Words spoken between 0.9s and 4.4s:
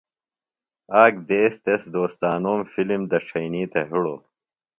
آک دیس تس دوستانوم فِلم دڇھئینی تھےۡ ہِڑوۡ۔